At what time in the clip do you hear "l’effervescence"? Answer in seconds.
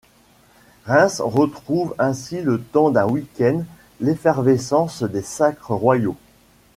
3.99-5.03